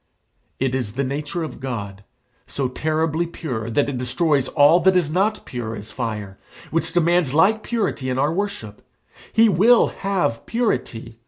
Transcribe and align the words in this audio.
It 0.59 0.73
is 0.73 0.93
the 0.93 1.03
nature 1.03 1.43
of 1.43 1.59
God, 1.59 2.03
so 2.47 2.67
terribly 2.67 3.27
pure 3.27 3.69
that 3.69 3.87
it 3.87 3.99
destroys 3.99 4.47
all 4.47 4.79
that 4.79 4.95
is 4.95 5.11
not 5.11 5.45
pure 5.45 5.75
as 5.75 5.91
fire, 5.91 6.39
which 6.71 6.91
demands 6.93 7.35
like 7.35 7.61
purity 7.61 8.09
in 8.09 8.17
our 8.17 8.33
worship. 8.33 8.81
He 9.31 9.47
will 9.47 9.89
have 9.89 10.47
purity. 10.47 11.19